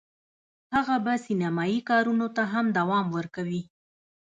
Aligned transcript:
هغه 0.75 0.95
به 1.05 1.13
سینمایي 1.25 1.79
کارونو 1.89 2.27
ته 2.35 2.43
هم 2.53 2.65
دوام 2.77 3.05
ورکوي 3.15 3.61